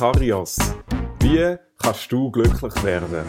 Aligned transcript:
Makarios. 0.00 0.56
Wie 1.20 1.58
kannst 1.76 2.10
du 2.10 2.30
glücklich 2.30 2.82
werden? 2.82 3.22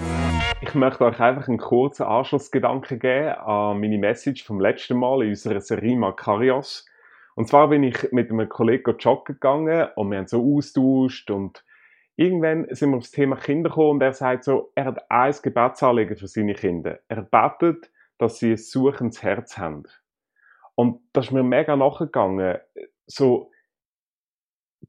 Ich 0.62 0.74
möchte 0.74 1.04
euch 1.04 1.20
einfach 1.20 1.50
einen 1.50 1.58
kurzen 1.58 2.04
Anschlussgedanken 2.04 2.98
geben 2.98 3.28
an 3.28 3.82
meine 3.82 3.98
Message 3.98 4.46
vom 4.46 4.62
letzten 4.62 4.98
Mal 4.98 5.24
in 5.24 5.30
unserer 5.32 5.60
Serie 5.60 5.98
Makarios. 5.98 6.86
Und 7.36 7.50
zwar 7.50 7.68
bin 7.68 7.84
ich 7.84 8.14
mit 8.14 8.32
einem 8.32 8.48
Kollegen 8.48 8.96
joggen 8.98 9.36
gegangen 9.36 9.90
und 9.98 10.12
wir 10.12 10.20
haben 10.20 10.28
so 10.28 10.56
austauscht 10.56 11.30
und 11.30 11.66
irgendwann 12.16 12.66
sind 12.70 12.92
wir 12.92 12.98
aufs 13.00 13.12
Thema 13.12 13.36
Kinder 13.36 13.70
gekommen 13.70 13.90
und 13.90 14.02
er 14.02 14.14
sagt 14.14 14.46
so, 14.46 14.72
er 14.74 14.86
hat 14.86 15.12
ein 15.12 15.36
Gebetsanliegen 15.44 16.16
für 16.16 16.28
seine 16.28 16.54
Kinder. 16.54 17.00
Er 17.10 17.22
betet, 17.22 17.92
dass 18.18 18.40
sie 18.40 18.52
ein 18.52 18.58
suchendes 18.58 19.22
Herz 19.22 19.58
haben. 19.58 19.84
Und 20.76 21.02
das 21.12 21.26
ist 21.26 21.32
mir 21.34 21.44
mega 21.44 21.76
nachgegangen. 21.76 22.60
So, 23.08 23.51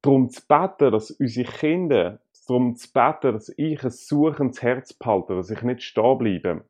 darum 0.00 0.30
zu 0.30 0.40
beten, 0.46 0.92
dass 0.92 1.10
unsere 1.10 1.50
Kinder, 1.50 2.20
darum 2.48 2.74
zu 2.74 2.92
beten, 2.92 3.32
dass 3.32 3.52
ich 3.56 3.84
ein 3.84 3.90
suchendes 3.90 4.62
Herz 4.62 4.92
behalte, 4.92 5.36
dass 5.36 5.50
ich 5.50 5.62
nicht 5.62 5.82
stehen 5.82 6.18
bleibe. 6.18 6.64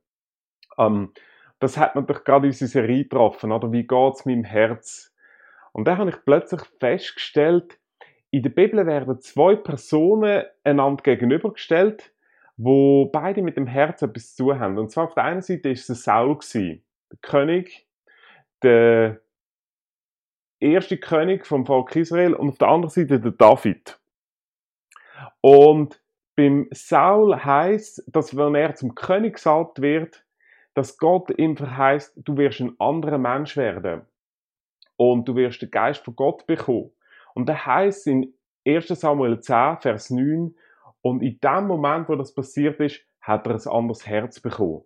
Ähm, 0.79 1.13
das 1.59 1.77
hat 1.77 1.95
natürlich 1.95 2.25
gerade 2.25 2.49
unsere 2.49 2.69
Serie 2.69 3.05
getroffen, 3.05 3.53
oder? 3.53 3.71
Wie 3.73 3.87
geht's 3.87 4.27
meinem 4.27 4.45
Herz? 4.45 5.15
Und 5.73 5.87
da 5.87 5.97
habe 5.97 6.11
ich 6.11 6.25
plötzlich 6.25 6.61
festgestellt, 6.81 7.79
in 8.31 8.43
der 8.43 8.51
Bibel 8.51 8.85
werden 8.87 9.21
zwei 9.21 9.57
Personen 9.57 10.45
einander 10.65 11.03
gegenübergestellt, 11.03 12.13
wo 12.57 13.07
beide 13.07 13.43
mit 13.43 13.57
dem 13.57 13.67
Herz 13.67 14.03
etwas 14.03 14.35
zu 14.35 14.59
haben. 14.59 14.79
Und 14.79 14.91
zwar 14.91 15.05
auf 15.05 15.15
der 15.15 15.25
einen 15.25 15.43
Seite 15.43 15.69
ist 15.69 15.89
es 15.91 16.05
Saul 16.05 16.39
der 16.51 17.19
König, 17.21 17.87
der 18.63 19.21
erste 20.63 20.99
König 20.99 21.47
vom 21.47 21.67
Volk 21.67 21.95
Israel 21.97 22.35
und 22.35 22.51
auf 22.51 22.59
der 22.59 22.69
anderen 22.69 22.91
Seite 22.91 23.21
der 23.21 23.33
David. 23.33 24.01
Und 25.41 26.01
beim 26.37 26.69
Saul 26.71 27.37
heißt, 27.37 28.05
dass 28.07 28.37
wenn 28.37 28.55
er 28.55 28.75
zum 28.75 28.95
König 28.95 29.35
gesalbt 29.35 29.83
wird, 29.83 30.25
dass 30.75 30.97
Gott 30.97 31.31
ihm 31.39 31.57
verheißt, 31.57 32.15
du 32.17 32.37
wirst 32.37 32.61
ein 32.61 32.75
anderer 32.79 33.19
Mensch 33.19 33.57
werden 33.57 34.03
und 34.97 35.29
du 35.29 35.37
wirst 35.37 35.61
den 35.61 35.71
Geist 35.71 36.05
von 36.05 36.17
Gott 36.17 36.47
bekommen. 36.47 36.91
Und 37.35 37.49
das 37.49 37.67
heißt 37.67 38.07
in 38.07 38.35
1. 38.67 38.89
Samuel 38.89 39.41
10, 39.41 39.79
Vers 39.81 40.11
9, 40.11 40.55
und 41.03 41.21
in 41.23 41.39
dem 41.41 41.67
Moment, 41.67 42.09
wo 42.09 42.15
das 42.15 42.33
passiert 42.33 42.79
ist, 42.81 43.05
hat 43.21 43.47
er 43.47 43.55
ein 43.55 43.67
anderes 43.69 44.07
Herz 44.07 44.41
bekommen. 44.41 44.83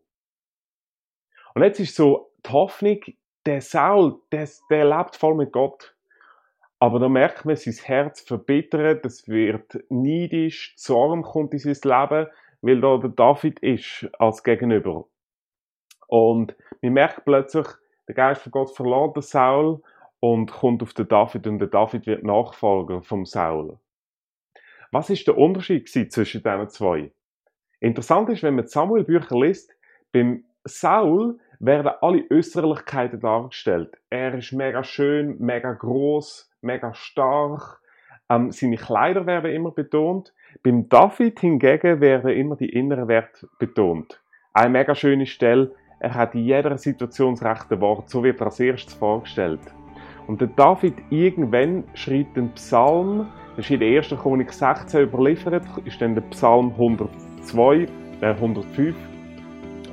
Und 1.55 1.63
jetzt 1.63 1.79
ist 1.79 1.95
so 1.95 2.33
die 2.45 2.51
Hoffnung, 2.51 3.01
der 3.47 3.61
Saul, 3.61 4.21
der, 4.33 4.49
der 4.71 4.85
lebt 4.85 5.17
voll 5.17 5.35
mit 5.35 5.53
Gott. 5.53 5.95
Aber 6.79 6.99
da 6.99 7.09
merkt 7.09 7.45
man, 7.45 7.57
sein 7.57 7.75
Herz 7.75 8.21
verbittert, 8.21 9.07
es 9.07 9.29
wird 9.29 9.79
neidisch, 9.89 10.75
Zorn 10.77 11.23
kommt 11.23 11.55
in 11.55 11.61
sein 11.61 11.75
Leben, 11.83 12.27
weil 12.61 12.81
da 12.81 12.99
der 12.99 13.11
David 13.11 13.61
ist 13.61 14.09
als 14.19 14.43
Gegenüber. 14.43 15.07
Und 16.09 16.55
man 16.83 16.93
merkt 16.93 17.25
plötzlich, 17.25 17.67
der 18.07 18.15
Geist 18.15 18.43
von 18.43 18.53
Gott 18.53 18.77
verlässt 18.77 19.17
den 19.17 19.23
Saul 19.23 19.83
und 20.21 20.53
kommt 20.53 20.83
auf 20.83 20.93
den 20.93 21.09
David 21.09 21.47
und 21.47 21.59
der 21.59 21.69
David 21.69 22.07
wird 22.07 22.25
Nachfolger 22.25 23.03
vom 23.03 23.25
Saul. 23.25 23.79
Was 24.93 25.11
ist 25.11 25.27
der 25.27 25.37
Unterschied 25.37 25.91
zwischen 25.91 26.43
diesen 26.43 26.69
zwei? 26.69 27.13
Interessant 27.81 28.29
ist, 28.31 28.43
wenn 28.43 28.55
man 28.55 28.67
Samuel 28.67 29.05
Bücher 29.05 29.39
liest, 29.39 29.75
beim 30.13 30.45
Saul 30.65 31.39
werden 31.61 31.93
alle 32.01 32.25
Äußerlichkeiten 32.31 33.21
dargestellt. 33.21 33.97
Er 34.11 34.35
ist 34.35 34.53
mega 34.53 34.85
schön, 34.85 35.37
mega 35.39 35.73
groß, 35.73 36.51
mega 36.61 36.95
stark. 36.95 37.81
Ähm, 38.29 38.51
seine 38.51 38.77
Kleider 38.77 39.27
werden 39.27 39.53
immer 39.53 39.71
betont. 39.71 40.33
Beim 40.63 40.89
David 40.89 41.41
hingegen 41.41 42.01
werden 42.01 42.31
immer 42.31 42.57
die 42.57 42.71
inneren 42.71 43.09
Werte 43.09 43.49
betont. 43.59 44.21
Eine 44.53 44.71
mega 44.71 44.95
schöne 44.95 45.27
Stelle. 45.27 45.73
Er 46.01 46.15
hat 46.15 46.35
in 46.35 46.45
jeder 46.45 46.77
Situation 46.77 47.35
das 47.35 47.45
rechte 47.45 47.81
Wort. 47.81 48.11
So 48.11 48.23
wird 48.23 48.41
er 48.41 48.47
als 48.47 48.61
erstes 48.61 48.95
vorgestellt. 48.95 49.61
Und 50.27 50.41
der 50.41 50.49
David 50.49 50.95
irgendwann 51.11 51.85
schreibt 51.95 52.37
den 52.37 52.51
Psalm, 52.55 53.29
das 53.57 53.67
ist 53.67 53.71
in 53.71 53.81
der 53.81 53.91
ersten 53.91 54.19
Chronik 54.19 54.53
16 54.53 55.03
überliefert, 55.03 55.65
ist 55.85 56.01
dann 56.03 56.15
der 56.15 56.23
Psalm 56.23 56.73
102, 56.73 57.87
äh 58.21 58.27
105. 58.27 58.95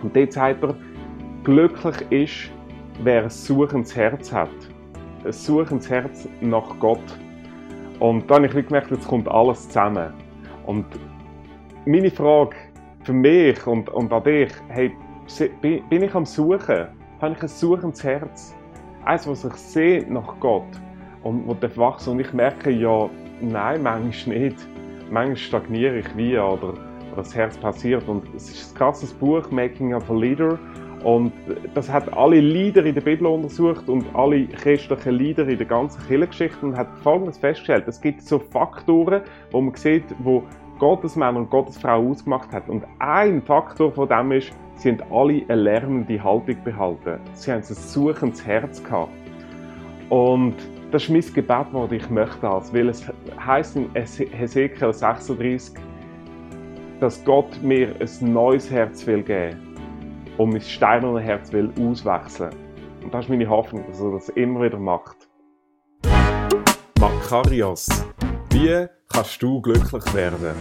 Und 0.01 0.15
dort 0.15 0.33
sagt 0.33 0.63
er, 0.63 0.75
glücklich 1.43 1.95
ist, 2.09 2.51
wer 3.03 3.23
ein 3.23 3.29
suchendes 3.29 3.95
Herz 3.95 4.31
hat. 4.31 4.49
Ein 5.25 5.31
suchendes 5.31 5.89
Herz 5.89 6.27
nach 6.41 6.77
Gott. 6.79 7.19
Und 7.99 8.29
dann 8.29 8.47
habe 8.47 8.59
ich 8.59 8.67
gemerkt, 8.67 8.91
jetzt 8.91 9.07
kommt 9.07 9.27
alles 9.27 9.67
zusammen. 9.67 10.13
Und 10.65 10.85
meine 11.85 12.11
Frage 12.11 12.55
für 13.03 13.13
mich 13.13 13.65
und, 13.67 13.89
und 13.89 14.11
an 14.11 14.23
dich, 14.23 14.51
hey, 14.69 14.91
bin 15.61 16.03
ich 16.03 16.13
am 16.15 16.25
Suchen? 16.25 16.87
Habe 17.21 17.33
ich 17.35 17.41
ein 17.41 17.47
suchendes 17.47 18.03
Herz? 18.03 18.55
Eins, 19.05 19.27
was 19.27 19.43
ich 19.43 19.53
sehe 19.53 20.05
nach 20.11 20.39
Gott 20.39 20.67
und 21.23 21.47
wo 21.47 21.53
darf 21.53 21.77
wachsen. 21.77 22.13
Und 22.13 22.19
ich 22.19 22.33
merke 22.33 22.69
ja, 22.69 23.09
nein, 23.41 23.83
manchmal 23.83 24.39
nicht. 24.39 24.67
Manchmal 25.09 25.37
stagniere 25.37 25.99
ich 25.99 26.17
wie 26.17 26.37
oder, 26.37 26.69
oder 26.69 26.77
das 27.17 27.35
Herz 27.35 27.57
passiert. 27.57 28.07
Und 28.07 28.23
es 28.35 28.49
ist 28.49 28.73
ein 28.73 28.77
krasses 28.77 29.13
Buch, 29.13 29.49
Making 29.51 29.93
of 29.93 30.09
a 30.09 30.13
Leader. 30.13 30.57
Und 31.03 31.33
das 31.73 31.91
hat 31.91 32.13
alle 32.13 32.39
Lieder 32.39 32.85
in 32.85 32.95
der 32.95 33.01
Bibel 33.01 33.27
untersucht 33.27 33.89
und 33.89 34.05
alle 34.13 34.45
christlichen 34.47 35.15
Lieder 35.15 35.47
in 35.47 35.57
der 35.57 35.67
ganzen 35.67 36.01
Kirchengeschichte 36.07 36.65
und 36.65 36.77
hat 36.77 36.87
Folgendes 37.03 37.37
festgestellt. 37.37 37.83
Es 37.87 37.99
gibt 37.99 38.21
so 38.21 38.39
Faktoren, 38.39 39.21
wo 39.51 39.59
man 39.59 39.75
sieht, 39.75 40.05
wo 40.19 40.43
Gottes 40.79 41.17
Männer 41.17 41.39
und 41.39 41.49
Gottes 41.49 41.77
Frau 41.77 42.09
ausgemacht 42.09 42.51
hat. 42.53 42.69
Und 42.69 42.85
ein 42.99 43.41
Faktor 43.41 43.91
von 43.91 44.07
dem 44.07 44.31
ist, 44.31 44.51
sie 44.75 44.91
haben 44.91 45.01
alle 45.11 45.43
eine 45.49 45.61
lernende 45.61 46.23
Haltung 46.23 46.57
behalten. 46.63 47.19
Sie 47.33 47.51
haben 47.51 47.59
ein 47.59 47.63
suchendes 47.63 48.45
Herz 48.45 48.81
gehabt. 48.81 49.11
Und 50.09 50.55
das 50.91 51.03
ist 51.03 51.09
mein 51.09 51.33
Gebet, 51.33 51.67
das 51.73 51.91
ich 51.91 52.09
möchte 52.09 52.43
weil 52.43 52.89
es 52.89 53.05
heißt 53.45 53.75
in 53.75 53.89
Hesekiel 53.93 54.93
36, 54.93 55.73
dass 57.01 57.23
Gott 57.25 57.61
mir 57.61 57.93
ein 57.99 58.33
neues 58.33 58.71
Herz 58.71 59.05
will 59.05 59.23
geben 59.23 59.72
und 60.37 60.51
mein 60.51 60.61
steinernes 60.61 61.23
Herz 61.23 61.51
will 61.51 61.71
auswechseln. 61.79 62.53
Und 63.03 63.13
das 63.13 63.25
ist 63.25 63.29
meine 63.29 63.47
Hoffnung, 63.47 63.85
dass 63.87 63.99
er 63.99 64.11
das 64.11 64.29
immer 64.29 64.63
wieder 64.63 64.79
macht. 64.79 65.27
Makarios. 66.99 67.87
Wie 68.49 68.87
kannst 69.09 69.41
du 69.41 69.61
glücklich 69.61 70.13
werden? 70.13 70.55